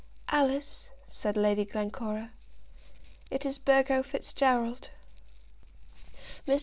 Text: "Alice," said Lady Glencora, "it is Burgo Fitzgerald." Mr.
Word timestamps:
"Alice," 0.29 0.89
said 1.09 1.37
Lady 1.37 1.63
Glencora, 1.63 2.31
"it 3.29 3.45
is 3.45 3.59
Burgo 3.59 4.01
Fitzgerald." 4.01 4.89
Mr. 6.47 6.59